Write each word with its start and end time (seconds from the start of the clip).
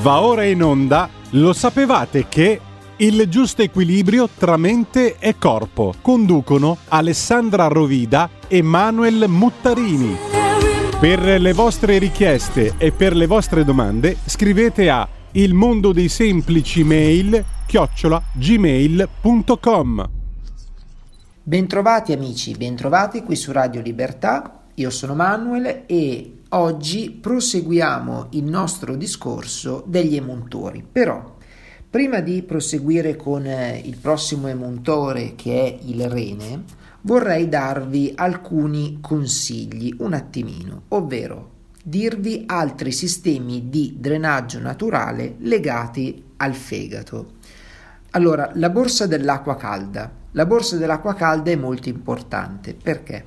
Va 0.00 0.20
ora 0.20 0.44
in 0.44 0.62
onda, 0.62 1.08
lo 1.30 1.52
sapevate 1.52 2.28
che 2.28 2.60
il 2.98 3.28
giusto 3.28 3.62
equilibrio 3.62 4.28
tra 4.28 4.56
mente 4.56 5.16
e 5.18 5.36
corpo 5.36 5.92
conducono 6.00 6.78
Alessandra 6.88 7.66
Rovida 7.66 8.30
e 8.46 8.62
Manuel 8.62 9.24
Muttarini. 9.28 10.16
Per 11.00 11.40
le 11.40 11.52
vostre 11.52 11.98
richieste 11.98 12.74
e 12.78 12.92
per 12.92 13.16
le 13.16 13.26
vostre 13.26 13.64
domande 13.64 14.16
scrivete 14.24 14.88
a 14.88 15.06
il 15.32 15.52
mondo 15.54 15.92
dei 15.92 16.08
semplici 16.08 16.84
mail 16.84 17.44
chiocciola 17.66 18.22
gmail.com 18.32 20.10
Bentrovati 21.42 22.12
amici, 22.12 22.52
bentrovati 22.56 23.22
qui 23.22 23.34
su 23.34 23.50
Radio 23.50 23.80
Libertà. 23.80 24.60
Io 24.74 24.90
sono 24.90 25.14
Manuel 25.14 25.82
e 25.86 26.37
oggi 26.50 27.10
proseguiamo 27.10 28.28
il 28.30 28.44
nostro 28.44 28.96
discorso 28.96 29.84
degli 29.86 30.16
emuntori. 30.16 30.84
Però, 30.90 31.36
prima 31.88 32.20
di 32.20 32.42
proseguire 32.42 33.16
con 33.16 33.46
eh, 33.46 33.80
il 33.84 33.96
prossimo 33.96 34.48
emuntore 34.48 35.34
che 35.34 35.64
è 35.64 35.78
il 35.84 36.08
rene, 36.08 36.64
vorrei 37.02 37.48
darvi 37.48 38.12
alcuni 38.14 38.98
consigli 39.00 39.94
un 39.98 40.14
attimino, 40.14 40.82
ovvero 40.88 41.56
dirvi 41.82 42.44
altri 42.46 42.92
sistemi 42.92 43.68
di 43.68 43.96
drenaggio 43.98 44.58
naturale 44.58 45.36
legati 45.38 46.22
al 46.36 46.54
fegato. 46.54 47.36
Allora, 48.10 48.50
la 48.54 48.70
borsa 48.70 49.06
dell'acqua 49.06 49.56
calda. 49.56 50.10
La 50.32 50.44
borsa 50.44 50.76
dell'acqua 50.76 51.14
calda 51.14 51.50
è 51.50 51.56
molto 51.56 51.88
importante 51.88 52.74
perché 52.74 53.26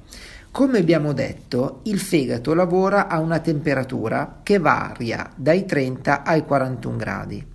come 0.52 0.80
abbiamo 0.80 1.14
detto, 1.14 1.80
il 1.84 1.98
fegato 1.98 2.54
lavora 2.54 3.08
a 3.08 3.20
una 3.20 3.40
temperatura 3.40 4.42
che 4.44 4.60
varia 4.60 5.32
dai 5.34 5.66
30 5.66 6.24
ai 6.24 6.44
41 6.44 6.98
gradi. 6.98 7.46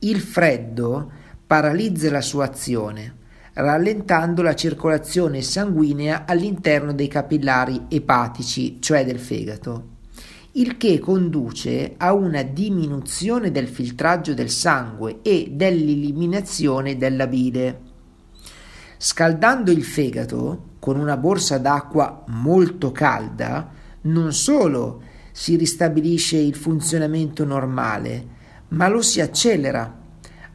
Il 0.00 0.18
freddo 0.18 1.12
paralizza 1.46 2.10
la 2.10 2.20
sua 2.20 2.46
azione, 2.46 3.18
rallentando 3.52 4.42
la 4.42 4.56
circolazione 4.56 5.42
sanguinea 5.42 6.24
all'interno 6.26 6.92
dei 6.92 7.06
capillari 7.06 7.86
epatici, 7.88 8.80
cioè 8.80 9.04
del 9.04 9.20
fegato, 9.20 9.90
il 10.52 10.76
che 10.76 10.98
conduce 10.98 11.94
a 11.96 12.12
una 12.14 12.42
diminuzione 12.42 13.52
del 13.52 13.68
filtraggio 13.68 14.34
del 14.34 14.50
sangue 14.50 15.20
e 15.22 15.50
dell'eliminazione 15.52 16.96
della 16.96 17.28
bile. 17.28 17.80
Scaldando 18.98 19.70
il 19.70 19.84
fegato, 19.84 20.72
con 20.84 20.98
una 20.98 21.16
borsa 21.16 21.56
d'acqua 21.56 22.24
molto 22.26 22.92
calda, 22.92 23.70
non 24.02 24.34
solo 24.34 25.00
si 25.32 25.56
ristabilisce 25.56 26.36
il 26.36 26.54
funzionamento 26.54 27.46
normale, 27.46 28.26
ma 28.68 28.88
lo 28.88 29.00
si 29.00 29.22
accelera. 29.22 30.02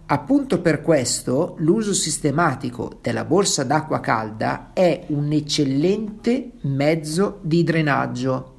Appunto 0.06 0.62
per 0.62 0.84
questo 0.84 1.56
l'uso 1.58 1.96
sistematico 1.96 3.00
della 3.02 3.26
borsa 3.26 3.64
d'acqua 3.64 4.02
calda 4.02 4.70
è 4.74 5.06
un 5.08 5.32
eccellente 5.32 6.52
mezzo 6.62 7.40
di 7.42 7.64
drenaggio. 7.64 8.58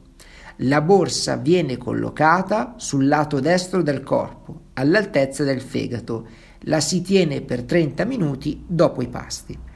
La 0.63 0.81
borsa 0.81 1.37
viene 1.37 1.77
collocata 1.77 2.75
sul 2.79 3.07
lato 3.07 3.39
destro 3.39 3.81
del 3.81 4.03
corpo, 4.03 4.63
all'altezza 4.73 5.45
del 5.45 5.61
fegato. 5.61 6.27
La 6.63 6.81
si 6.81 7.01
tiene 7.01 7.43
per 7.43 7.63
30 7.63 8.05
minuti 8.07 8.65
dopo 8.67 9.03
i 9.03 9.07
pasti. 9.07 9.69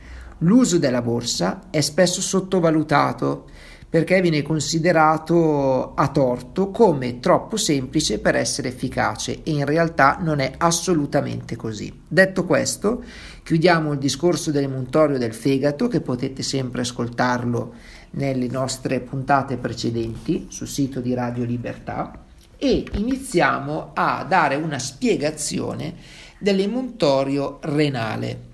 L'uso 0.44 0.76
della 0.78 1.00
borsa 1.00 1.68
è 1.70 1.80
spesso 1.80 2.20
sottovalutato 2.20 3.46
perché 3.88 4.20
viene 4.20 4.42
considerato 4.42 5.94
a 5.94 6.08
torto 6.08 6.70
come 6.70 7.18
troppo 7.18 7.56
semplice 7.56 8.18
per 8.18 8.34
essere 8.34 8.68
efficace 8.68 9.42
e 9.42 9.52
in 9.52 9.64
realtà 9.64 10.18
non 10.20 10.40
è 10.40 10.52
assolutamente 10.58 11.56
così. 11.56 11.90
Detto 12.06 12.44
questo, 12.44 13.02
chiudiamo 13.42 13.92
il 13.92 13.98
discorso 13.98 14.50
dell'emuntorio 14.50 15.16
del 15.16 15.32
fegato 15.32 15.88
che 15.88 16.02
potete 16.02 16.42
sempre 16.42 16.82
ascoltarlo 16.82 17.72
nelle 18.10 18.48
nostre 18.48 19.00
puntate 19.00 19.56
precedenti 19.56 20.48
sul 20.50 20.68
sito 20.68 21.00
di 21.00 21.14
Radio 21.14 21.44
Libertà 21.44 22.22
e 22.58 22.84
iniziamo 22.92 23.92
a 23.94 24.26
dare 24.28 24.56
una 24.56 24.78
spiegazione 24.78 25.94
dell'emuntorio 26.38 27.60
renale. 27.62 28.52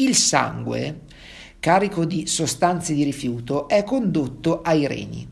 Il 0.00 0.14
sangue, 0.14 1.00
carico 1.58 2.04
di 2.04 2.28
sostanze 2.28 2.94
di 2.94 3.02
rifiuto, 3.02 3.66
è 3.66 3.82
condotto 3.82 4.62
ai 4.62 4.86
reni 4.86 5.28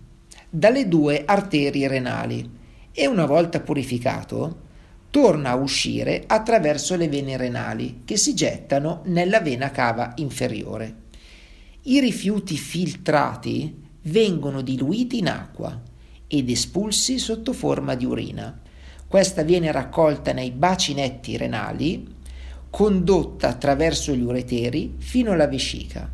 dalle 0.48 0.88
due 0.88 1.22
arterie 1.24 1.86
renali 1.86 2.50
e 2.90 3.06
una 3.06 3.26
volta 3.26 3.60
purificato 3.60 4.64
torna 5.10 5.50
a 5.50 5.54
uscire 5.54 6.24
attraverso 6.26 6.96
le 6.96 7.08
vene 7.08 7.36
renali 7.36 8.02
che 8.04 8.16
si 8.16 8.34
gettano 8.34 9.02
nella 9.04 9.40
vena 9.40 9.70
cava 9.70 10.14
inferiore. 10.16 11.04
I 11.82 12.00
rifiuti 12.00 12.56
filtrati 12.56 13.84
vengono 14.02 14.62
diluiti 14.62 15.18
in 15.18 15.28
acqua 15.28 15.80
ed 16.26 16.50
espulsi 16.50 17.20
sotto 17.20 17.52
forma 17.52 17.94
di 17.94 18.04
urina. 18.04 18.62
Questa 19.06 19.42
viene 19.42 19.70
raccolta 19.70 20.32
nei 20.32 20.50
bacinetti 20.50 21.36
renali 21.36 22.15
condotta 22.76 23.48
attraverso 23.48 24.12
gli 24.12 24.20
ureteri 24.20 24.96
fino 24.98 25.32
alla 25.32 25.48
vescica. 25.48 26.10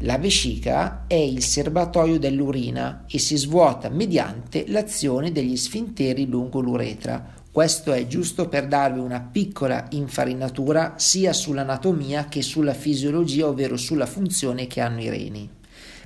La 0.00 0.18
vescica 0.18 1.04
è 1.06 1.14
il 1.14 1.42
serbatoio 1.42 2.18
dell'urina 2.18 3.06
e 3.08 3.18
si 3.18 3.38
svuota 3.38 3.88
mediante 3.88 4.66
l'azione 4.68 5.32
degli 5.32 5.56
sfinteri 5.56 6.26
lungo 6.26 6.60
l'uretra. 6.60 7.32
Questo 7.50 7.94
è 7.94 8.06
giusto 8.06 8.50
per 8.50 8.66
darvi 8.66 8.98
una 8.98 9.22
piccola 9.22 9.86
infarinatura 9.92 10.92
sia 10.98 11.32
sull'anatomia 11.32 12.26
che 12.28 12.42
sulla 12.42 12.74
fisiologia, 12.74 13.48
ovvero 13.48 13.78
sulla 13.78 14.04
funzione 14.04 14.66
che 14.66 14.82
hanno 14.82 15.00
i 15.00 15.08
reni. 15.08 15.48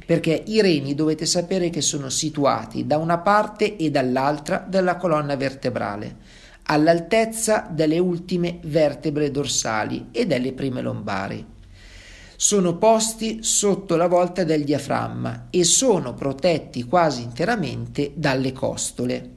Perché 0.07 0.45
i 0.47 0.61
reni 0.63 0.95
dovete 0.95 1.27
sapere 1.27 1.71
che 1.71 1.81
sono 1.81 2.09
situati 2.09 2.87
da 2.87 2.99
una 2.99 3.19
parte 3.19 3.75
e 3.75 3.91
dall'altra 3.91 4.65
della 4.65 4.97
colonna 4.97 5.35
vertebrale 5.35 6.38
all'altezza 6.71 7.67
delle 7.71 7.99
ultime 7.99 8.59
vertebre 8.63 9.31
dorsali 9.31 10.09
e 10.13 10.27
delle 10.27 10.53
prime 10.53 10.83
lombari. 10.83 11.45
Sono 12.37 12.77
posti 12.77 13.39
sotto 13.43 13.97
la 13.97 14.07
volta 14.07 14.45
del 14.45 14.65
diaframma 14.65 15.49
e 15.51 15.65
sono 15.65 16.15
protetti 16.15 16.85
quasi 16.85 17.23
interamente 17.23 18.13
dalle 18.15 18.53
costole. 18.53 19.37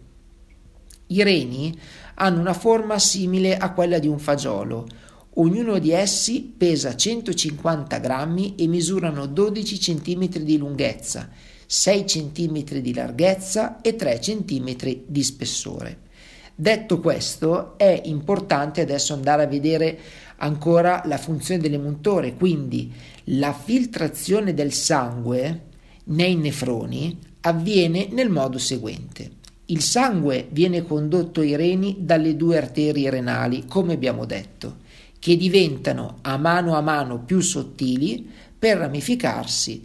I 1.08 1.24
reni 1.24 1.78
hanno 2.16 2.40
una 2.40 2.54
forma 2.54 3.00
simile 3.00 3.58
a 3.58 3.72
quella 3.72 3.98
di 3.98 4.08
un 4.08 4.20
fagiolo. 4.20 4.88
Ognuno 5.36 5.80
di 5.80 5.92
essi 5.92 6.54
pesa 6.56 6.96
150 6.96 7.98
grammi 7.98 8.56
e 8.56 8.68
misurano 8.68 9.26
12 9.26 9.78
cm 9.78 10.28
di 10.40 10.58
lunghezza, 10.58 11.30
6 11.66 12.04
cm 12.04 12.80
di 12.80 12.94
larghezza 12.94 13.80
e 13.82 13.96
3 13.96 14.20
cm 14.20 14.76
di 15.08 15.24
spessore. 15.24 16.10
Detto 16.56 17.00
questo, 17.00 17.78
è 17.78 18.02
importante 18.06 18.82
adesso 18.82 19.14
andare 19.14 19.44
a 19.44 19.48
vedere 19.48 20.00
ancora 20.38 21.02
la 21.06 21.18
funzione 21.18 21.62
dell'emuntore, 21.62 22.36
quindi 22.36 22.92
la 23.26 23.54
filtrazione 23.54 24.54
del 24.54 24.74
sangue 24.74 25.70
nei 26.06 26.36
nefroni 26.36 27.18
avviene 27.42 28.08
nel 28.12 28.30
modo 28.30 28.58
seguente. 28.58 29.40
Il 29.66 29.82
sangue 29.82 30.48
viene 30.52 30.84
condotto 30.84 31.40
ai 31.40 31.56
reni 31.56 31.98
dalle 32.00 32.36
due 32.36 32.58
arterie 32.58 33.10
renali, 33.10 33.66
come 33.66 33.94
abbiamo 33.94 34.26
detto, 34.26 34.78
che 35.18 35.38
diventano 35.38 36.18
a 36.22 36.38
mano 36.38 36.76
a 36.76 36.82
mano 36.82 37.20
più 37.20 37.40
sottili 37.40 38.30
per 38.58 38.78
ramificarsi 38.78 39.84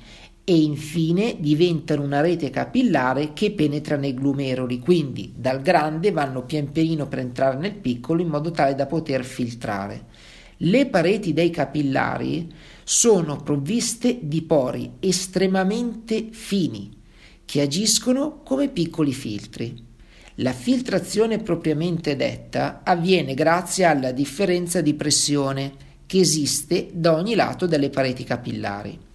e 0.48 0.56
infine 0.56 1.34
diventano 1.40 2.02
una 2.02 2.20
rete 2.20 2.50
capillare 2.50 3.32
che 3.32 3.50
penetra 3.50 3.96
nei 3.96 4.14
glomeroli, 4.14 4.78
quindi 4.78 5.32
dal 5.36 5.60
grande 5.60 6.12
vanno 6.12 6.44
pian 6.44 6.70
pianino 6.70 7.08
per 7.08 7.18
entrare 7.18 7.58
nel 7.58 7.74
piccolo 7.74 8.22
in 8.22 8.28
modo 8.28 8.52
tale 8.52 8.76
da 8.76 8.86
poter 8.86 9.24
filtrare. 9.24 10.04
Le 10.58 10.86
pareti 10.86 11.32
dei 11.32 11.50
capillari 11.50 12.48
sono 12.84 13.38
provviste 13.38 14.20
di 14.22 14.42
pori 14.42 14.92
estremamente 15.00 16.28
fini 16.30 16.96
che 17.44 17.60
agiscono 17.60 18.42
come 18.44 18.68
piccoli 18.68 19.12
filtri. 19.12 19.74
La 20.36 20.52
filtrazione 20.52 21.38
propriamente 21.38 22.14
detta 22.14 22.82
avviene 22.84 23.34
grazie 23.34 23.84
alla 23.84 24.12
differenza 24.12 24.80
di 24.80 24.94
pressione 24.94 25.72
che 26.06 26.20
esiste 26.20 26.88
da 26.92 27.16
ogni 27.16 27.34
lato 27.34 27.66
delle 27.66 27.90
pareti 27.90 28.22
capillari. 28.22 29.05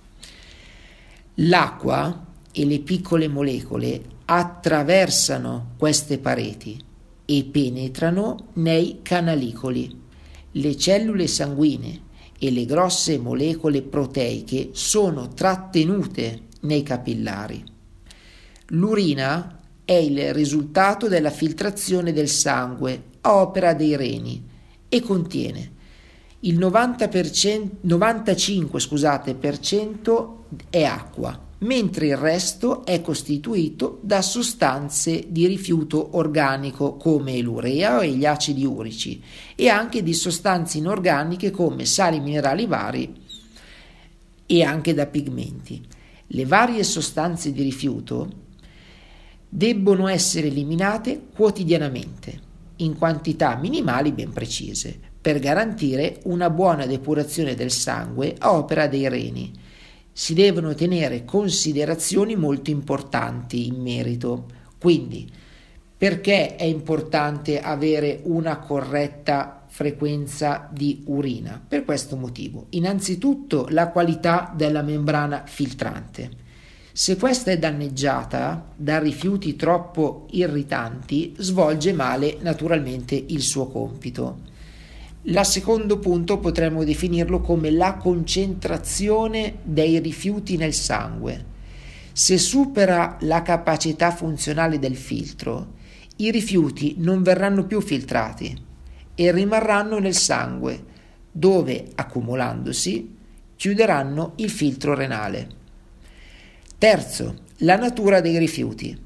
L'acqua 1.46 2.28
e 2.52 2.66
le 2.66 2.82
piccole 2.82 3.28
molecole 3.28 4.00
attraversano 4.26 5.72
queste 5.78 6.20
pareti 6.20 6.80
e 7.26 7.50
penetrano 7.52 8.50
nei 8.54 9.00
canalicoli. 9.02 10.00
Le 10.52 10.78
cellule 10.78 11.26
sanguine 11.26 12.02
e 12.38 12.52
le 12.52 12.66
grosse 12.66 13.18
molecole 13.18 13.82
proteiche 13.82 14.70
sono 14.74 15.30
trattenute 15.30 16.44
nei 16.62 16.84
capillari. 16.84 17.64
L'urina 18.68 19.60
è 19.84 19.94
il 19.94 20.36
risultato 20.36 21.08
della 21.08 21.32
filtrazione 21.32 22.14
del 22.14 22.28
sangue 22.28 23.04
a 23.22 23.36
opera 23.38 23.74
dei 23.74 23.96
reni 23.96 24.48
e 24.88 25.02
contiene 25.02 25.72
il 26.42 26.58
90%, 26.58 27.70
95% 27.86 28.80
scusate, 28.80 29.38
è 30.70 30.84
acqua, 30.84 31.40
mentre 31.60 32.08
il 32.08 32.18
resto 32.18 32.84
è 32.84 33.02
costituito 33.02 34.00
da 34.02 34.24
sostanze 34.24 35.26
di 35.28 35.46
rifiuto 35.46 36.18
organico 36.18 36.96
come 36.96 37.40
l'urea 37.42 38.02
e 38.02 38.10
gli 38.12 38.26
acidi 38.26 38.66
urici 38.66 39.22
e 39.56 39.70
anche 39.70 40.02
di 40.02 40.14
sostanze 40.16 40.80
inorganiche 40.80 41.52
come 41.52 41.86
sali 41.86 42.20
minerali 42.20 42.66
vari 42.66 43.14
e 44.48 44.64
anche 44.64 44.96
da 44.96 45.06
pigmenti. 45.06 45.86
Le 46.34 46.46
varie 46.46 46.84
sostanze 46.84 47.52
di 47.52 47.62
rifiuto 47.62 48.40
debbono 49.48 50.08
essere 50.08 50.48
eliminate 50.48 51.22
quotidianamente 51.36 52.50
in 52.78 52.98
quantità 52.98 53.56
minimali 53.58 54.12
ben 54.12 54.32
precise 54.32 55.11
per 55.22 55.38
garantire 55.38 56.20
una 56.24 56.50
buona 56.50 56.88
depurazione 56.88 57.54
del 57.54 57.72
sangue 57.72 58.36
a 58.40 58.54
opera 58.54 58.88
dei 58.88 59.08
reni. 59.08 59.52
Si 60.12 60.34
devono 60.34 60.74
tenere 60.74 61.24
considerazioni 61.24 62.36
molto 62.36 62.72
importanti 62.72 63.68
in 63.68 63.80
merito. 63.82 64.48
Quindi, 64.80 65.30
perché 65.96 66.56
è 66.56 66.64
importante 66.64 67.62
avere 67.62 68.22
una 68.24 68.58
corretta 68.58 69.66
frequenza 69.68 70.68
di 70.72 71.04
urina? 71.06 71.64
Per 71.66 71.86
questo 71.86 72.18
motivo. 72.18 72.66
Innanzitutto 72.70 73.68
la 73.70 73.90
qualità 73.90 74.52
della 74.56 74.82
membrana 74.82 75.44
filtrante. 75.46 76.40
Se 76.92 77.16
questa 77.16 77.52
è 77.52 77.60
danneggiata 77.60 78.74
da 78.76 79.00
rifiuti 79.00 79.56
troppo 79.56 80.26
irritanti, 80.32 81.36
svolge 81.38 81.94
male 81.94 82.38
naturalmente 82.42 83.16
il 83.16 83.42
suo 83.42 83.68
compito. 83.68 84.50
Il 85.24 85.40
secondo 85.46 86.00
punto 86.00 86.40
potremmo 86.40 86.84
definirlo 86.84 87.42
come 87.42 87.70
la 87.70 87.94
concentrazione 87.94 89.58
dei 89.62 90.00
rifiuti 90.00 90.58
nel 90.58 90.74
sangue. 90.74 91.46
Se 92.12 92.40
supera 92.40 93.18
la 93.22 93.44
capacità 93.44 94.10
funzionale 94.10 94.80
del 94.80 94.96
filtro, 94.96 95.74
i 96.18 96.32
rifiuti 96.32 96.96
non 96.98 97.22
verranno 97.22 97.68
più 97.68 97.82
filtrati 97.82 98.60
e 99.14 99.32
rimarranno 99.32 100.00
nel 100.00 100.16
sangue, 100.16 100.86
dove, 101.32 101.90
accumulandosi, 101.94 103.16
chiuderanno 103.56 104.34
il 104.38 104.50
filtro 104.50 104.96
renale. 104.96 105.48
Terzo, 106.80 107.42
la 107.58 107.78
natura 107.78 108.22
dei 108.22 108.40
rifiuti. 108.40 109.00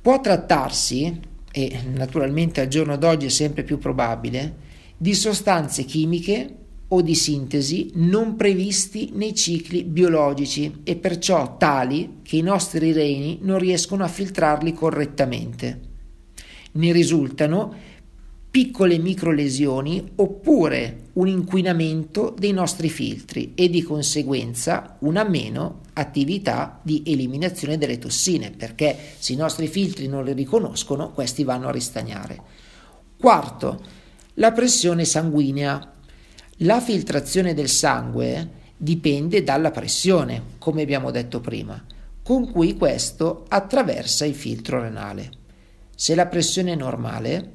Può 0.00 0.20
trattarsi, 0.20 1.20
e 1.50 1.80
naturalmente 1.92 2.60
al 2.60 2.68
giorno 2.68 2.96
d'oggi 2.96 3.26
è 3.26 3.30
sempre 3.30 3.64
più 3.64 3.78
probabile, 3.78 4.62
di 4.96 5.14
sostanze 5.14 5.84
chimiche 5.84 6.56
o 6.88 7.00
di 7.02 7.14
sintesi 7.14 7.90
non 7.94 8.36
previsti 8.36 9.10
nei 9.14 9.34
cicli 9.34 9.84
biologici 9.84 10.80
e 10.84 10.96
perciò 10.96 11.56
tali 11.56 12.20
che 12.22 12.36
i 12.36 12.42
nostri 12.42 12.92
reni 12.92 13.38
non 13.42 13.58
riescono 13.58 14.04
a 14.04 14.08
filtrarli 14.08 14.72
correttamente. 14.72 15.80
Ne 16.72 16.92
risultano 16.92 17.92
piccole 18.54 18.98
microlesioni 18.98 20.12
oppure 20.14 21.08
un 21.14 21.26
inquinamento 21.26 22.32
dei 22.38 22.52
nostri 22.52 22.88
filtri 22.88 23.52
e 23.56 23.68
di 23.68 23.82
conseguenza 23.82 24.96
una 25.00 25.24
meno 25.24 25.80
attività 25.94 26.78
di 26.82 27.02
eliminazione 27.04 27.78
delle 27.78 27.98
tossine 27.98 28.52
perché 28.52 28.96
se 29.18 29.32
i 29.32 29.36
nostri 29.36 29.66
filtri 29.66 30.06
non 30.06 30.22
le 30.22 30.34
riconoscono 30.34 31.10
questi 31.10 31.42
vanno 31.42 31.66
a 31.66 31.72
ristagnare. 31.72 32.40
Quarto, 33.18 34.02
la 34.34 34.52
pressione 34.52 35.04
sanguigna. 35.04 35.92
La 36.58 36.80
filtrazione 36.80 37.54
del 37.54 37.68
sangue 37.68 38.62
dipende 38.76 39.42
dalla 39.44 39.70
pressione, 39.70 40.42
come 40.58 40.82
abbiamo 40.82 41.10
detto 41.10 41.40
prima, 41.40 41.82
con 42.22 42.50
cui 42.50 42.76
questo 42.76 43.44
attraversa 43.48 44.24
il 44.24 44.34
filtro 44.34 44.80
renale. 44.80 45.30
Se 45.94 46.14
la 46.14 46.26
pressione 46.26 46.72
è 46.72 46.76
normale, 46.76 47.52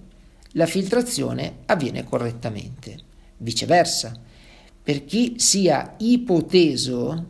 la 0.54 0.66
filtrazione 0.66 1.58
avviene 1.66 2.04
correttamente. 2.06 2.98
Viceversa, 3.38 4.18
per 4.82 5.04
chi 5.04 5.36
sia 5.38 5.96
ipoteso, 5.98 7.26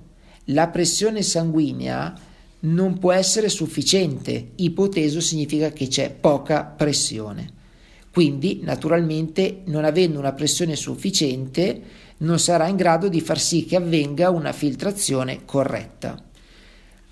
la 0.46 0.68
pressione 0.70 1.24
sanguigna 1.24 2.18
non 2.62 2.98
può 3.00 3.12
essere 3.12 3.50
sufficiente. 3.50 4.52
Ipoteso 4.56 5.20
significa 5.22 5.72
che 5.72 5.88
c'è 5.88 6.12
poca 6.12 6.64
pressione. 6.64 7.58
Quindi, 8.20 8.60
naturalmente, 8.64 9.62
non 9.68 9.86
avendo 9.86 10.20
una 10.20 10.34
pressione 10.34 10.76
sufficiente, 10.76 11.82
non 12.18 12.38
sarà 12.38 12.68
in 12.68 12.76
grado 12.76 13.08
di 13.08 13.22
far 13.22 13.40
sì 13.40 13.64
che 13.64 13.78
avvenga 13.78 14.30
una 14.30 14.52
filtrazione 14.52 15.46
corretta. 15.46 16.22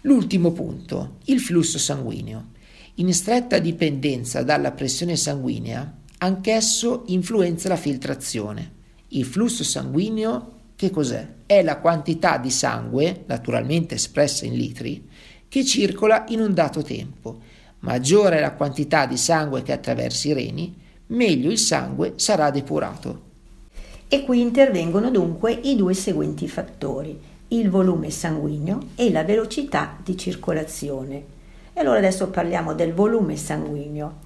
L'ultimo 0.02 0.52
punto, 0.52 1.20
il 1.28 1.40
flusso 1.40 1.80
sanguigno. 1.80 2.52
In 2.96 3.14
stretta 3.14 3.58
dipendenza 3.60 4.44
dalla 4.44 4.74
pressione 4.74 5.16
sanguigna, 5.16 5.98
anch'esso 6.18 7.04
influenza 7.06 7.70
la 7.70 7.78
filtrazione. 7.78 8.72
Il 9.08 9.24
flusso 9.24 9.64
sanguigno 9.64 10.56
che 10.76 10.90
cos'è? 10.90 11.26
È 11.46 11.64
la 11.64 11.78
quantità 11.78 12.38
di 12.38 12.52
sangue, 12.52 13.24
naturalmente 13.28 13.96
espressa 13.96 14.46
in 14.46 14.56
litri, 14.56 15.08
che 15.48 15.64
circola 15.64 16.26
in 16.28 16.42
un 16.42 16.54
dato 16.54 16.82
tempo. 16.82 17.40
Maggiore 17.80 18.40
è 18.40 18.42
la 18.42 18.52
quantità 18.52 19.06
di 19.06 19.16
sangue 19.16 19.64
che 19.64 19.72
attraversa 19.72 20.28
i 20.28 20.34
reni, 20.34 20.86
meglio 21.08 21.52
il 21.52 21.58
sangue 21.58 22.14
sarà 22.16 22.52
depurato. 22.52 23.26
E 24.10 24.24
qui 24.24 24.42
intervengono 24.42 25.10
dunque 25.10 25.52
i 25.52 25.76
due 25.76 25.94
seguenti 25.94 26.48
fattori, 26.48 27.20
il 27.50 27.70
volume 27.70 28.10
sanguigno 28.10 28.90
e 28.96 29.12
la 29.12 29.24
velocità 29.24 29.98
di 30.04 30.18
circolazione. 30.18 31.36
E 31.74 31.80
allora 31.80 31.98
adesso 31.98 32.30
parliamo 32.30 32.74
del 32.74 32.94
volume 32.94 33.36
sanguigno. 33.36 34.20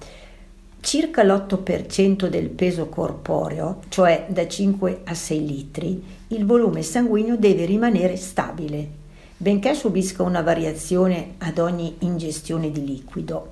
Circa 0.80 1.22
l'8% 1.22 2.26
del 2.28 2.48
peso 2.48 2.86
corporeo, 2.86 3.82
cioè 3.88 4.26
da 4.28 4.48
5 4.48 5.02
a 5.04 5.14
6 5.14 5.46
litri, 5.46 6.04
il 6.28 6.44
volume 6.44 6.82
sanguigno 6.82 7.36
deve 7.36 7.64
rimanere 7.64 8.16
stabile, 8.16 8.88
benché 9.36 9.74
subisca 9.74 10.22
una 10.22 10.42
variazione 10.42 11.34
ad 11.38 11.58
ogni 11.58 11.96
ingestione 12.00 12.72
di 12.72 12.84
liquido 12.84 13.50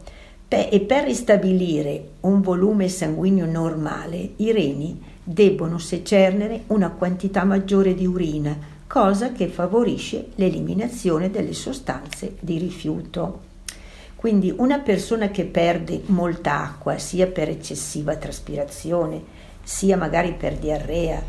e 0.53 0.81
per 0.81 1.05
ristabilire 1.05 2.09
un 2.23 2.41
volume 2.41 2.89
sanguigno 2.89 3.47
normale, 3.47 4.33
i 4.37 4.51
reni 4.51 5.01
debbono 5.23 5.79
secernere 5.79 6.65
una 6.69 6.91
quantità 6.91 7.45
maggiore 7.45 7.95
di 7.95 8.05
urina, 8.05 8.59
cosa 8.89 9.31
che 9.31 9.47
favorisce 9.47 10.31
l'eliminazione 10.35 11.31
delle 11.31 11.53
sostanze 11.53 12.35
di 12.41 12.59
rifiuto. 12.59 13.43
Quindi 14.17 14.53
una 14.57 14.81
persona 14.81 15.29
che 15.31 15.45
perde 15.45 16.03
molta 16.07 16.65
acqua, 16.65 16.99
sia 16.99 17.29
per 17.29 17.49
eccessiva 17.49 18.17
traspirazione, 18.17 19.23
sia 19.63 19.97
magari 19.97 20.33
per 20.33 20.57
diarrea, 20.57 21.23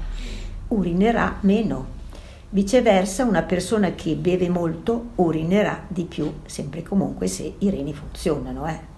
urinerà 0.70 1.38
meno. 1.42 2.00
Viceversa, 2.50 3.24
una 3.24 3.44
persona 3.44 3.94
che 3.94 4.16
beve 4.16 4.50
molto 4.50 5.12
urinerà 5.16 5.86
di 5.88 6.06
più, 6.06 6.34
sempre 6.48 6.80
e 6.80 6.84
comunque 6.84 7.28
se 7.28 7.54
i 7.60 7.70
reni 7.70 7.94
funzionano. 7.94 8.68
Eh 8.68 8.91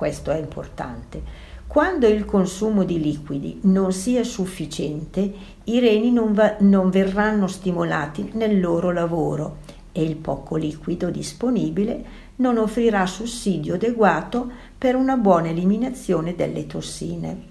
questo 0.00 0.30
è 0.30 0.38
importante. 0.38 1.22
Quando 1.66 2.06
il 2.06 2.24
consumo 2.24 2.84
di 2.84 2.98
liquidi 2.98 3.60
non 3.64 3.92
sia 3.92 4.24
sufficiente, 4.24 5.30
i 5.64 5.78
reni 5.78 6.10
non, 6.10 6.32
va, 6.32 6.56
non 6.60 6.88
verranno 6.88 7.46
stimolati 7.46 8.30
nel 8.32 8.58
loro 8.58 8.92
lavoro 8.92 9.58
e 9.92 10.02
il 10.02 10.16
poco 10.16 10.56
liquido 10.56 11.10
disponibile 11.10 12.02
non 12.36 12.56
offrirà 12.56 13.04
sussidio 13.04 13.74
adeguato 13.74 14.50
per 14.78 14.96
una 14.96 15.18
buona 15.18 15.48
eliminazione 15.48 16.34
delle 16.34 16.66
tossine. 16.66 17.48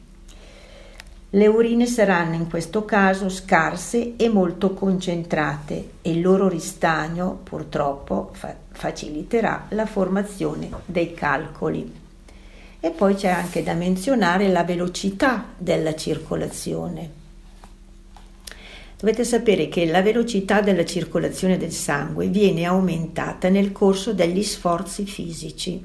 Le 1.30 1.46
urine 1.46 1.86
saranno 1.86 2.34
in 2.34 2.50
questo 2.50 2.86
caso 2.86 3.30
scarse 3.30 4.16
e 4.16 4.28
molto 4.28 4.74
concentrate 4.74 5.90
e 6.02 6.14
il 6.14 6.22
loro 6.22 6.48
ristagno 6.48 7.42
purtroppo 7.44 8.32
fa- 8.32 8.56
faciliterà 8.72 9.68
la 9.70 9.86
formazione 9.86 10.72
dei 10.88 11.14
calcoli. 11.14 11.99
E 12.82 12.92
poi 12.92 13.16
c'è 13.16 13.30
anche 13.30 13.62
da 13.62 13.74
menzionare 13.74 14.48
la 14.48 14.64
velocità 14.64 15.54
della 15.58 15.96
circolazione. 15.96 17.18
Dovete 18.98 19.24
sapere 19.24 19.70
che 19.70 19.86
la 19.86 20.02
velocità 20.02 20.62
della 20.62 20.86
circolazione 20.86 21.58
del 21.58 21.72
sangue 21.72 22.28
viene 22.28 22.66
aumentata 22.66 23.50
nel 23.50 23.72
corso 23.72 24.14
degli 24.14 24.44
sforzi 24.44 25.06
fisici. 25.06 25.82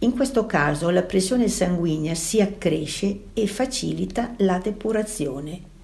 In 0.00 0.12
questo 0.12 0.46
caso 0.46 0.90
la 0.90 1.02
pressione 1.02 1.48
sanguigna 1.48 2.14
si 2.14 2.40
accresce 2.40 3.18
e 3.32 3.46
facilita 3.46 4.34
la 4.38 4.58
depurazione. 4.58 5.74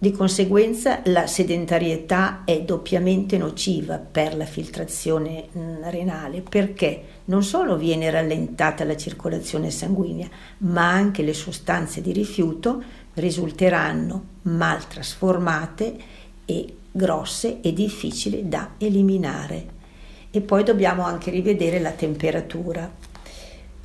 Di 0.00 0.12
conseguenza 0.12 1.00
la 1.06 1.26
sedentarietà 1.26 2.42
è 2.44 2.62
doppiamente 2.62 3.36
nociva 3.36 3.98
per 3.98 4.36
la 4.36 4.44
filtrazione 4.44 5.48
mm, 5.58 5.82
renale 5.86 6.40
perché 6.40 7.02
non 7.24 7.42
solo 7.42 7.76
viene 7.76 8.08
rallentata 8.08 8.84
la 8.84 8.96
circolazione 8.96 9.72
sanguigna, 9.72 10.28
ma 10.58 10.88
anche 10.88 11.24
le 11.24 11.34
sostanze 11.34 12.00
di 12.00 12.12
rifiuto 12.12 12.80
risulteranno 13.14 14.22
mal 14.42 14.86
trasformate 14.86 15.96
e 16.44 16.74
grosse 16.92 17.60
e 17.60 17.72
difficili 17.72 18.48
da 18.48 18.74
eliminare. 18.78 19.66
E 20.30 20.40
poi 20.42 20.62
dobbiamo 20.62 21.02
anche 21.02 21.32
rivedere 21.32 21.80
la 21.80 21.90
temperatura. 21.90 22.88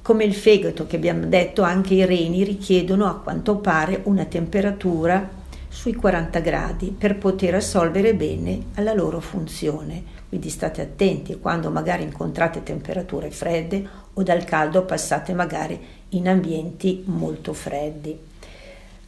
Come 0.04 0.24
il 0.26 0.36
fegato 0.36 0.86
che 0.86 0.96
abbiamo 0.96 1.26
detto, 1.26 1.64
anche 1.64 1.96
i 1.96 2.06
reni 2.06 2.44
richiedono 2.44 3.08
a 3.08 3.16
quanto 3.16 3.56
pare 3.56 4.02
una 4.04 4.26
temperatura 4.26 5.42
sui 5.74 5.96
40 5.96 6.40
gradi 6.40 6.96
per 6.96 7.18
poter 7.18 7.56
assolvere 7.56 8.14
bene 8.14 8.66
alla 8.76 8.94
loro 8.94 9.20
funzione. 9.20 10.22
Quindi 10.30 10.50
state 10.50 10.82
attenti 10.82 11.40
quando 11.40 11.72
magari 11.72 12.04
incontrate 12.04 12.62
temperature 12.62 13.32
fredde 13.32 13.84
o 14.14 14.22
dal 14.22 14.44
caldo 14.44 14.86
passate 14.86 15.34
magari 15.34 15.80
in 16.10 16.30
ambienti 16.30 17.04
molto 17.08 17.54
freddi. 17.54 18.18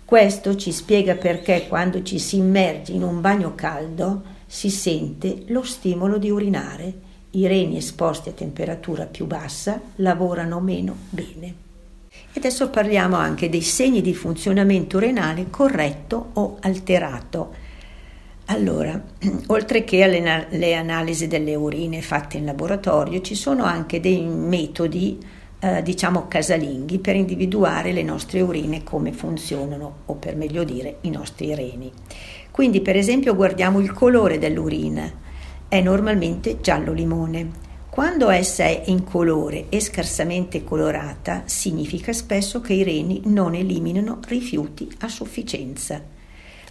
Questo 0.03 0.55
ci 0.55 0.71
spiega 0.71 1.15
perché 1.15 1.67
quando 1.67 2.01
ci 2.01 2.17
si 2.17 2.37
immerge 2.37 2.91
in 2.91 3.03
un 3.03 3.21
bagno 3.21 3.53
caldo 3.53 4.23
si 4.47 4.71
sente 4.71 5.43
lo 5.47 5.61
stimolo 5.61 6.17
di 6.17 6.31
urinare. 6.31 6.93
I 7.31 7.45
reni 7.45 7.77
esposti 7.77 8.29
a 8.29 8.33
temperatura 8.33 9.05
più 9.05 9.27
bassa 9.27 9.79
lavorano 9.97 10.59
meno 10.59 10.95
bene. 11.09 11.64
E 12.33 12.39
adesso 12.39 12.69
parliamo 12.69 13.15
anche 13.15 13.49
dei 13.49 13.61
segni 13.61 14.01
di 14.01 14.13
funzionamento 14.13 14.99
renale 14.99 15.49
corretto 15.49 16.31
o 16.33 16.57
alterato. 16.61 17.53
Allora, 18.47 19.01
oltre 19.47 19.83
che 19.83 20.03
alle, 20.03 20.75
analisi 20.75 21.27
delle 21.27 21.55
urine 21.55 22.01
fatte 22.01 22.37
in 22.37 22.45
laboratorio, 22.45 23.21
ci 23.21 23.35
sono 23.35 23.63
anche 23.63 23.99
dei 23.99 24.21
metodi, 24.21 25.17
eh, 25.59 25.81
diciamo 25.81 26.27
casalinghi, 26.27 26.99
per 26.99 27.15
individuare 27.15 27.91
le 27.91 28.03
nostre 28.03 28.41
urine 28.41 28.83
come 28.83 29.13
funzionano, 29.13 29.99
o 30.05 30.13
per 30.15 30.35
meglio 30.35 30.63
dire 30.63 30.97
i 31.01 31.09
nostri 31.09 31.55
reni. 31.55 31.91
Quindi, 32.51 32.81
per 32.81 32.95
esempio, 32.95 33.33
guardiamo 33.33 33.79
il 33.79 33.91
colore 33.93 34.37
dell'urina. 34.37 35.11
È 35.67 35.81
normalmente 35.81 36.59
giallo 36.61 36.93
limone. 36.93 37.63
Quando 37.95 38.29
essa 38.29 38.65
è 38.65 38.81
incolore 38.87 39.67
e 39.69 39.79
scarsamente 39.79 40.65
colorata, 40.65 41.43
significa 41.45 42.11
spesso 42.11 42.59
che 42.59 42.73
i 42.73 42.83
reni 42.83 43.21
non 43.23 43.55
eliminano 43.55 44.19
rifiuti 44.27 44.93
a 44.99 45.07
sufficienza. 45.07 46.01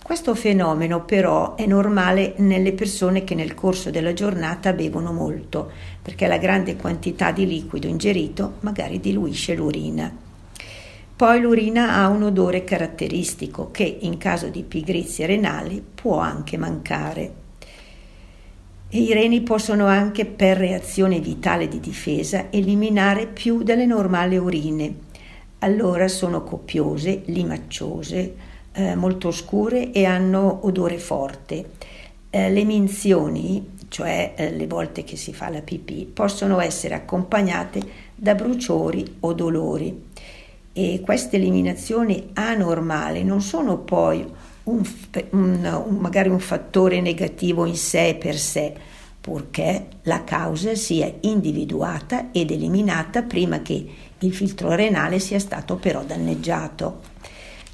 Questo 0.02 0.35
fenomeno 0.35 1.07
però 1.07 1.54
è 1.54 1.64
normale 1.64 2.35
nelle 2.37 2.75
persone 2.75 3.25
che 3.25 3.35
nel 3.35 3.54
corso 3.54 3.88
della 3.88 4.12
giornata 4.12 4.75
bevono 4.75 5.14
molto, 5.14 5.71
perché 6.02 6.26
la 6.26 6.37
grande 6.37 6.76
quantità 6.76 7.31
di 7.31 7.47
liquido 7.47 7.87
ingerito 7.87 8.57
magari 8.61 9.00
diluisce 9.00 9.54
l'urina. 9.54 10.14
Poi 11.16 11.40
l'urina 11.40 11.95
ha 11.95 12.09
un 12.09 12.25
odore 12.25 12.64
caratteristico 12.64 13.71
che 13.71 13.97
in 14.02 14.19
caso 14.19 14.49
di 14.49 14.62
pigrizie 14.62 15.25
renali 15.25 15.83
può 15.95 16.19
anche 16.19 16.59
mancare. 16.59 17.44
E 18.95 18.99
I 18.99 19.13
reni 19.13 19.41
possono 19.41 19.87
anche, 19.87 20.25
per 20.25 20.57
reazione 20.57 21.19
vitale 21.19 21.67
di 21.67 21.81
difesa, 21.81 22.47
eliminare 22.51 23.27
più 23.27 23.65
delle 23.65 23.87
normali 23.87 24.37
urine. 24.37 24.95
Allora 25.59 26.07
sono 26.07 26.45
copiose, 26.45 27.23
limacciose, 27.25 28.37
eh, 28.71 28.95
molto 28.95 29.33
scure 29.33 29.91
e 29.91 30.05
hanno 30.05 30.61
odore 30.63 30.99
forte. 30.99 31.71
Eh, 32.31 32.53
le 32.53 32.63
minzioni, 32.63 33.79
cioè 33.89 34.35
eh, 34.37 34.53
le 34.53 34.67
volte 34.69 35.03
che 35.03 35.17
si 35.17 35.35
fa 35.35 35.49
la 35.49 35.61
pipì, 35.61 36.05
possono 36.05 36.61
essere 36.61 36.95
accompagnate 36.95 37.83
da 38.15 38.37
bruciori 38.37 39.17
o 39.19 39.33
dolori. 39.33 40.05
E 40.73 41.01
queste 41.05 41.35
eliminazioni 41.35 42.31
anormali 42.35 43.25
non 43.25 43.41
sono 43.41 43.77
poi 43.77 44.25
un, 44.64 44.83
un, 45.30 45.85
un, 45.87 45.97
magari 45.97 46.28
un 46.28 46.40
fattore 46.40 47.00
negativo 47.00 47.66
in 47.66 47.76
sé 47.76 48.16
per 48.18 48.37
sé, 48.38 48.73
purché 49.21 49.87
la 50.02 50.25
causa 50.25 50.75
sia 50.75 51.12
individuata 51.21 52.30
ed 52.30 52.50
eliminata 52.50 53.23
prima 53.23 53.62
che 53.62 53.87
il 54.18 54.35
filtro 54.35 54.75
renale 54.75 55.18
sia 55.18 55.38
stato 55.38 55.76
però 55.76 56.02
danneggiato. 56.02 57.12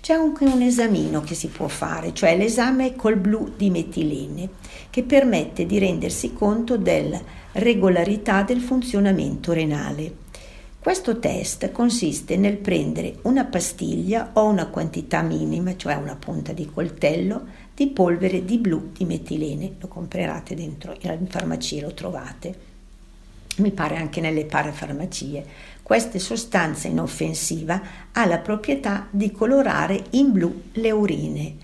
C'è 0.00 0.14
anche 0.14 0.44
un 0.44 0.62
esamino 0.62 1.20
che 1.20 1.34
si 1.34 1.48
può 1.48 1.68
fare, 1.68 2.14
cioè 2.14 2.36
l'esame 2.36 2.96
col 2.96 3.16
blu 3.16 3.52
di 3.56 3.68
metilene, 3.68 4.48
che 4.88 5.02
permette 5.02 5.66
di 5.66 5.78
rendersi 5.78 6.32
conto 6.32 6.76
della 6.76 7.20
regolarità 7.52 8.42
del 8.42 8.60
funzionamento 8.60 9.52
renale. 9.52 10.28
Questo 10.82 11.18
test 11.18 11.72
consiste 11.72 12.38
nel 12.38 12.56
prendere 12.56 13.18
una 13.24 13.44
pastiglia 13.44 14.30
o 14.32 14.46
una 14.46 14.68
quantità 14.68 15.20
minima, 15.20 15.76
cioè 15.76 15.96
una 15.96 16.16
punta 16.16 16.54
di 16.54 16.64
coltello, 16.64 17.44
di 17.74 17.88
polvere 17.88 18.46
di 18.46 18.56
blu 18.56 18.88
di 18.90 19.04
metilene. 19.04 19.74
Lo 19.78 19.88
comprerate 19.88 20.54
dentro 20.54 20.96
in 21.00 21.26
farmacia, 21.28 21.82
lo 21.82 21.92
trovate. 21.92 22.54
Mi 23.56 23.72
pare 23.72 23.98
anche 23.98 24.22
nelle 24.22 24.46
parafarmacie. 24.46 25.44
Questa 25.82 26.18
sostanza 26.18 26.88
inoffensiva 26.88 27.82
ha 28.12 28.24
la 28.24 28.38
proprietà 28.38 29.06
di 29.10 29.30
colorare 29.32 30.04
in 30.12 30.32
blu 30.32 30.62
le 30.72 30.90
urine. 30.92 31.54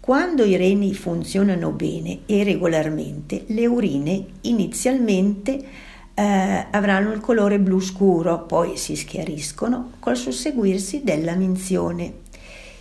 Quando 0.00 0.44
i 0.44 0.56
reni 0.56 0.94
funzionano 0.94 1.70
bene 1.70 2.22
e 2.26 2.42
regolarmente, 2.42 3.44
le 3.46 3.66
urine 3.66 4.26
inizialmente 4.40 5.86
eh, 6.18 6.66
avranno 6.72 7.12
il 7.12 7.20
colore 7.20 7.60
blu 7.60 7.78
scuro, 7.78 8.40
poi 8.40 8.76
si 8.76 8.96
schiariscono 8.96 9.92
col 10.00 10.16
susseguirsi 10.16 11.02
della 11.04 11.36
minzione. 11.36 12.12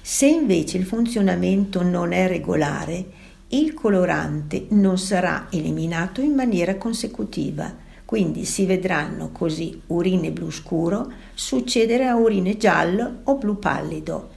Se 0.02 0.26
invece 0.26 0.78
il 0.78 0.86
funzionamento 0.86 1.84
non 1.84 2.14
è 2.14 2.28
regolare, 2.28 3.06
il 3.50 3.76
colorante 3.76 4.66
non 4.70 4.98
sarà 4.98 5.50
eliminato 5.52 6.20
in 6.20 6.34
maniera 6.34 6.78
consecutiva, 6.78 7.72
quindi 8.06 8.44
si 8.44 8.66
vedranno 8.66 9.30
così 9.32 9.82
urine 9.88 10.32
blu 10.32 10.50
scuro 10.50 11.12
succedere 11.36 12.08
a 12.08 12.16
urine 12.16 12.58
giallo 12.58 13.20
o 13.26 13.36
blu 13.36 13.60
pallido. 13.60 14.30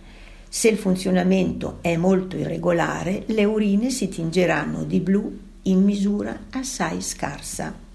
Se 0.47 0.69
il 0.69 0.77
funzionamento 0.77 1.79
è 1.81 1.97
molto 1.97 2.37
irregolare, 2.37 3.23
le 3.27 3.47
urine 3.47 3.89
si 3.89 4.09
tingeranno 4.09 4.85
di 4.85 5.01
blu 5.01 5.39
in 5.63 5.85
misura 5.85 6.39
assai 6.51 7.01
scarsa. 7.01 7.89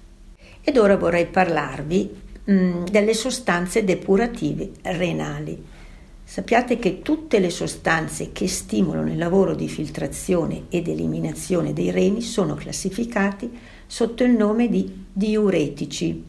Ed 0.68 0.78
ora 0.78 0.98
vorrei 0.98 1.28
parlarvi 1.28 2.10
mh, 2.44 2.54
mm, 2.54 2.84
delle 2.86 3.14
sostanze 3.14 3.84
depurative 3.84 4.72
renali. 4.82 5.64
Sappiate 6.24 6.80
che 6.80 7.04
tutte 7.04 7.38
le 7.38 7.52
sostanze 7.52 8.32
che 8.32 8.48
stimolano 8.48 9.12
il 9.12 9.18
lavoro 9.20 9.54
di 9.54 9.68
filtrazione 9.68 10.64
ed 10.70 10.88
eliminazione 10.88 11.72
dei 11.72 11.92
reni 11.92 12.24
sono 12.24 12.56
classificate 12.56 13.48
sotto 13.86 14.24
il 14.24 14.32
nome 14.32 14.68
di 14.68 15.06
diuretici. 15.14 16.24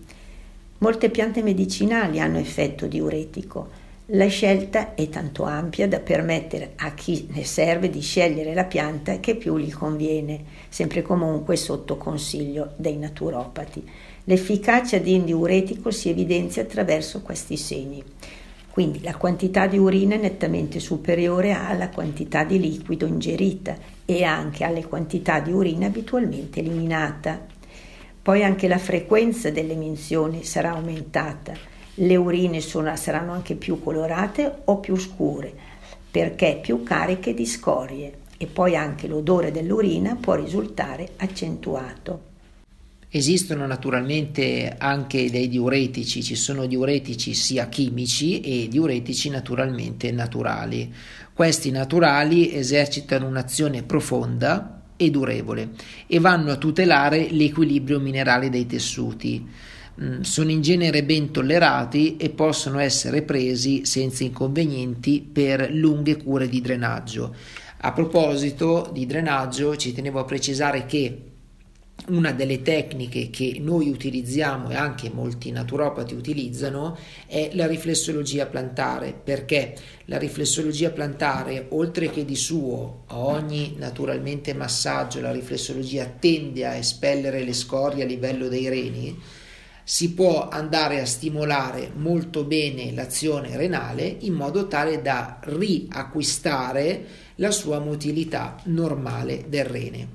Molte 0.79 1.09
piante 1.09 1.43
medicinali 1.43 2.21
hanno 2.21 2.37
effetto 2.37 2.87
diuretico. 2.87 3.86
La 4.11 4.29
scelta 4.29 4.95
è 4.95 5.09
tanto 5.09 5.43
ampia 5.43 5.89
da 5.89 5.99
permettere 5.99 6.75
a 6.77 6.95
chi 6.95 7.27
ne 7.33 7.43
serve 7.43 7.91
di 7.91 8.01
scegliere 8.01 8.55
la 8.55 8.63
pianta 8.63 9.19
che 9.19 9.35
più 9.35 9.59
gli 9.59 9.73
conviene, 9.73 10.45
sempre 10.69 11.03
comunque 11.03 11.57
sotto 11.57 11.97
consiglio 11.97 12.75
dei 12.77 12.99
naturopati. 12.99 13.85
L'efficacia 14.23 14.99
di 14.99 15.25
diuretico 15.25 15.91
si 15.91 16.09
evidenzia 16.09 16.63
attraverso 16.63 17.21
questi 17.23 17.57
segni. 17.57 18.01
Quindi 18.71 19.03
la 19.03 19.17
quantità 19.17 19.67
di 19.67 19.77
urina 19.77 20.15
è 20.15 20.19
nettamente 20.19 20.79
superiore 20.79 21.51
alla 21.51 21.89
quantità 21.89 22.45
di 22.45 22.61
liquido 22.61 23.07
ingerita 23.07 23.77
e 24.05 24.23
anche 24.23 24.63
alle 24.63 24.87
quantità 24.87 25.41
di 25.41 25.51
urina 25.51 25.87
abitualmente 25.87 26.61
eliminata. 26.61 27.45
Poi 28.23 28.45
anche 28.45 28.69
la 28.69 28.79
frequenza 28.79 29.51
delle 29.51 29.75
minzioni 29.75 30.45
sarà 30.45 30.75
aumentata. 30.75 31.75
Le 31.99 32.17
urine 32.17 32.61
sono, 32.61 32.95
saranno 32.97 33.33
anche 33.33 33.55
più 33.55 33.83
colorate 33.83 34.61
o 34.65 34.79
più 34.79 34.97
scure 34.97 35.53
perché 36.17 36.59
più 36.63 36.83
cariche 36.83 37.35
di 37.35 37.45
scorie 37.45 38.13
e 38.39 38.47
poi 38.47 38.75
anche 38.75 39.07
l'odore 39.07 39.51
dell'urina 39.51 40.17
può 40.17 40.35
risultare 40.35 41.11
accentuato. 41.17 42.35
Esistono 43.09 43.67
naturalmente 43.67 44.75
anche 44.79 45.31
dei 45.31 45.49
diuretici, 45.49 46.23
ci 46.23 46.35
sono 46.35 46.67
diuretici 46.67 47.35
sia 47.35 47.69
chimici 47.69 48.41
e 48.41 48.69
diuretici 48.69 49.29
naturalmente 49.29 50.11
naturali. 50.11 50.93
Questi 51.33 51.71
naturali 51.71 52.55
esercitano 52.55 53.27
un'azione 53.27 53.83
profonda 53.83 54.83
e 54.97 55.11
durevole 55.11 55.71
e 56.07 56.19
vanno 56.19 56.51
a 56.51 56.57
tutelare 56.57 57.29
l'equilibrio 57.31 58.01
minerale 58.01 58.49
dei 58.49 58.67
tessuti. 58.67 59.47
Mm, 59.99 60.21
sono 60.21 60.51
in 60.51 60.61
genere 60.61 61.05
ben 61.05 61.31
tollerati 61.31 62.17
e 62.19 62.29
possono 62.29 62.79
essere 62.81 63.23
presi 63.23 63.87
senza 63.87 64.25
inconvenienti 64.25 65.23
per 65.23 65.73
lunghe 65.73 66.17
cure 66.19 66.49
di 66.49 66.61
drenaggio. 66.61 67.35
A 67.79 67.93
proposito 67.93 68.91
di 68.93 69.07
drenaggio, 69.07 69.75
ci 69.77 69.95
tenevo 69.95 70.21
a 70.21 70.25
precisare 70.25 70.85
che 70.85 71.21
una 72.09 72.33
delle 72.33 72.61
tecniche 72.61 73.31
che 73.31 73.57
noi 73.59 73.89
utilizziamo 73.89 74.71
e 74.71 74.75
anche 74.75 75.11
molti 75.11 75.51
naturopati 75.51 76.15
utilizzano 76.15 76.97
è 77.27 77.51
la 77.55 77.67
riflessologia 77.67 78.47
plantare 78.47 79.15
perché 79.25 79.75
la 80.05 80.19
riflessologia 80.19 80.91
plantare 80.91 81.67
oltre 81.71 82.11
che 82.11 82.25
di 82.25 82.37
suo 82.37 83.05
a 83.07 83.19
ogni 83.19 83.75
naturalmente 83.79 84.53
massaggio 84.53 85.21
la 85.23 85.33
riflessologia 85.33 86.05
tende 86.05 86.67
a 86.67 86.75
espellere 86.75 87.43
le 87.43 87.55
scorie 87.55 88.03
a 88.03 88.07
livello 88.07 88.49
dei 88.49 88.69
reni 88.69 89.19
si 89.89 90.15
può 90.15 90.49
andare 90.49 91.01
a 91.01 91.07
stimolare 91.07 91.93
molto 91.95 92.43
bene 92.43 92.93
l'azione 92.93 93.57
renale 93.57 94.17
in 94.23 94.33
modo 94.33 94.67
tale 94.67 95.01
da 95.01 95.39
riacquistare 95.43 97.05
la 97.37 97.53
sua 97.53 97.79
motilità 97.79 98.57
normale 98.65 99.45
del 99.49 99.65
rene. 99.65 100.09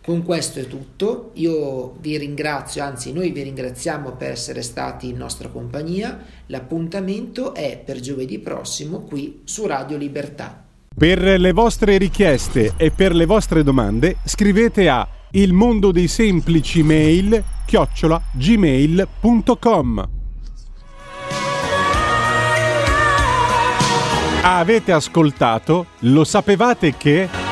Con 0.00 0.22
questo 0.22 0.60
è 0.60 0.68
tutto, 0.68 1.32
io 1.34 1.96
vi 1.98 2.16
ringrazio, 2.18 2.84
anzi 2.84 3.12
noi 3.12 3.32
vi 3.32 3.42
ringraziamo 3.42 4.12
per 4.12 4.30
essere 4.30 4.62
stati 4.62 5.08
in 5.08 5.16
nostra 5.16 5.48
compagnia, 5.48 6.22
l'appuntamento 6.46 7.52
è 7.52 7.82
per 7.84 7.98
giovedì 7.98 8.38
prossimo 8.38 9.00
qui 9.00 9.40
su 9.42 9.66
Radio 9.66 9.96
Libertà. 9.96 10.62
Per 10.96 11.20
le 11.20 11.52
vostre 11.52 11.98
richieste 11.98 12.74
e 12.76 12.92
per 12.92 13.12
le 13.12 13.26
vostre 13.26 13.64
domande 13.64 14.18
scrivete 14.24 14.88
a 14.88 15.08
il 15.32 15.52
mondo 15.52 15.90
dei 15.90 16.06
semplici 16.06 16.84
mail 16.84 17.42
chiocciola 17.66 18.20
gmail.com 18.32 20.08
Avete 24.42 24.92
ascoltato? 24.92 25.86
Lo 26.00 26.24
sapevate 26.24 26.96
che... 26.96 27.45